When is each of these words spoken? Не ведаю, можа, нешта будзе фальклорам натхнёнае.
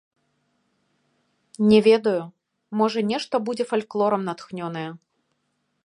Не 1.71 1.79
ведаю, 1.87 2.23
можа, 2.81 2.99
нешта 3.13 3.35
будзе 3.51 3.63
фальклорам 3.75 4.21
натхнёнае. 4.31 4.89